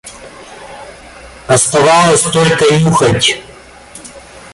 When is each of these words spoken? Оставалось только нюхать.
Оставалось 1.45 2.23
только 2.23 2.65
нюхать. 2.75 3.37